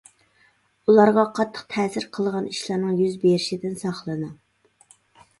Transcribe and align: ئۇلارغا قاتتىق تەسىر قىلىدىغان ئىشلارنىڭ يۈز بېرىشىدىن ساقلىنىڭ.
ئۇلارغا 0.91 1.25
قاتتىق 1.39 1.67
تەسىر 1.73 2.07
قىلىدىغان 2.17 2.47
ئىشلارنىڭ 2.53 2.95
يۈز 3.01 3.19
بېرىشىدىن 3.25 3.77
ساقلىنىڭ. 3.83 4.33